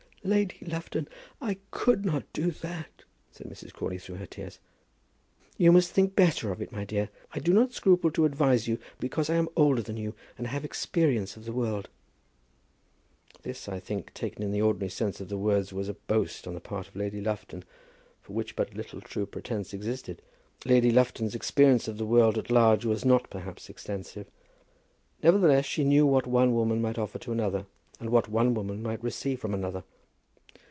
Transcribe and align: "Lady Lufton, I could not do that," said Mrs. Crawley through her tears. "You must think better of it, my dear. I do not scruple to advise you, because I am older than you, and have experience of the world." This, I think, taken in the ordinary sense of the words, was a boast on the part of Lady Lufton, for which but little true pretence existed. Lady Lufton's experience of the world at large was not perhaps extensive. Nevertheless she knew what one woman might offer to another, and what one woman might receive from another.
"Lady 0.23 0.63
Lufton, 0.67 1.07
I 1.41 1.57
could 1.71 2.05
not 2.05 2.31
do 2.31 2.51
that," 2.51 3.05
said 3.31 3.47
Mrs. 3.47 3.73
Crawley 3.73 3.97
through 3.97 4.17
her 4.17 4.27
tears. 4.27 4.59
"You 5.57 5.71
must 5.71 5.89
think 5.93 6.15
better 6.15 6.51
of 6.51 6.61
it, 6.61 6.71
my 6.71 6.85
dear. 6.85 7.09
I 7.31 7.39
do 7.39 7.51
not 7.51 7.73
scruple 7.73 8.11
to 8.11 8.25
advise 8.25 8.67
you, 8.67 8.77
because 8.99 9.31
I 9.31 9.35
am 9.37 9.49
older 9.55 9.81
than 9.81 9.97
you, 9.97 10.13
and 10.37 10.45
have 10.45 10.63
experience 10.63 11.37
of 11.37 11.45
the 11.45 11.51
world." 11.51 11.89
This, 13.41 13.67
I 13.67 13.79
think, 13.79 14.13
taken 14.13 14.43
in 14.43 14.51
the 14.51 14.61
ordinary 14.61 14.91
sense 14.91 15.19
of 15.21 15.27
the 15.29 15.39
words, 15.39 15.73
was 15.73 15.89
a 15.89 15.95
boast 15.95 16.45
on 16.45 16.53
the 16.53 16.59
part 16.61 16.87
of 16.87 16.95
Lady 16.95 17.19
Lufton, 17.19 17.63
for 18.21 18.33
which 18.33 18.55
but 18.55 18.75
little 18.75 19.01
true 19.01 19.25
pretence 19.25 19.73
existed. 19.73 20.21
Lady 20.65 20.91
Lufton's 20.91 21.33
experience 21.33 21.87
of 21.87 21.97
the 21.97 22.05
world 22.05 22.37
at 22.37 22.51
large 22.51 22.85
was 22.85 23.03
not 23.03 23.31
perhaps 23.31 23.69
extensive. 23.71 24.27
Nevertheless 25.23 25.65
she 25.65 25.83
knew 25.83 26.05
what 26.05 26.27
one 26.27 26.53
woman 26.53 26.79
might 26.79 26.99
offer 26.99 27.17
to 27.17 27.31
another, 27.31 27.65
and 27.99 28.11
what 28.11 28.29
one 28.29 28.53
woman 28.53 28.83
might 28.83 29.03
receive 29.03 29.39
from 29.39 29.55
another. 29.55 29.83